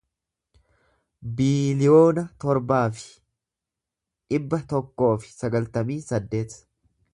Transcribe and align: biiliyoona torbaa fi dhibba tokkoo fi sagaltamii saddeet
biiliyoona 1.41 2.23
torbaa 2.45 2.81
fi 2.95 3.05
dhibba 4.35 4.63
tokkoo 4.75 5.13
fi 5.27 5.33
sagaltamii 5.37 6.03
saddeet 6.11 6.61